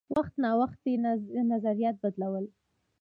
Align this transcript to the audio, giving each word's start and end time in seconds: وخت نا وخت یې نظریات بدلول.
وخت 0.15 0.33
نا 0.43 0.49
وخت 0.61 0.79
یې 0.89 0.95
نظریات 1.53 1.95
بدلول. 2.03 2.45